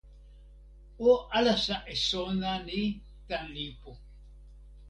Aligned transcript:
o 1.09 1.11
alasa 1.37 1.75
e 1.93 1.95
sona 2.09 2.53
ni 2.67 2.81
tan 3.27 3.45
lipu. 3.55 3.91